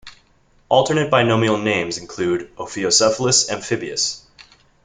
Alternate 0.67 1.11
binomial 1.11 1.59
names 1.59 1.99
include 1.99 2.49
"Ophiocephalus 2.57 3.51
amphibeus". 3.51 4.25